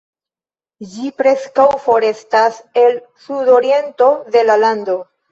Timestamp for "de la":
4.37-4.57